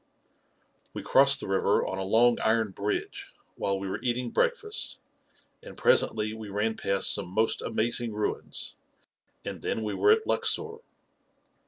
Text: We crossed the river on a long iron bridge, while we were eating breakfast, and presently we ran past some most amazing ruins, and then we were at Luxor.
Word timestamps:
We 0.95 1.03
crossed 1.03 1.39
the 1.41 1.47
river 1.47 1.85
on 1.85 1.99
a 1.99 2.03
long 2.03 2.39
iron 2.39 2.71
bridge, 2.71 3.35
while 3.55 3.79
we 3.79 3.87
were 3.87 4.01
eating 4.01 4.31
breakfast, 4.31 4.97
and 5.61 5.77
presently 5.77 6.33
we 6.33 6.49
ran 6.49 6.75
past 6.75 7.13
some 7.13 7.27
most 7.27 7.61
amazing 7.61 8.11
ruins, 8.11 8.77
and 9.45 9.61
then 9.61 9.83
we 9.83 9.93
were 9.93 10.09
at 10.09 10.25
Luxor. 10.25 10.77